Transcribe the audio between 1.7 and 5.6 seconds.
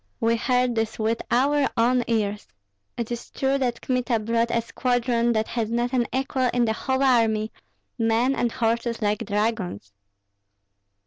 own ears. It is true that Kmita brought a squadron that